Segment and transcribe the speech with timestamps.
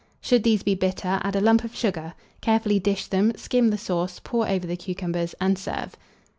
[0.19, 4.19] Should these be bitter, add a lump of sugar; carefully dish them, skim the sauce,
[4.23, 5.95] pour over the cucumbers, and serve.